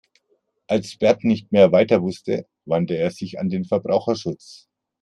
[0.65, 4.67] Als Bert nicht mehr weiter wusste, wandte er sich an den Verbraucherschutz.